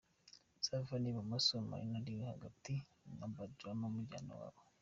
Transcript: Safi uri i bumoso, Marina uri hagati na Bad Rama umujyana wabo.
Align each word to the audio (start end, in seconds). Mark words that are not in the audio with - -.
Safi 0.65 0.91
uri 0.95 1.07
i 1.11 1.15
bumoso, 1.17 1.53
Marina 1.69 1.97
uri 2.03 2.15
hagati 2.31 2.73
na 3.17 3.27
Bad 3.33 3.51
Rama 3.65 3.85
umujyana 3.91 4.33
wabo. 4.39 4.61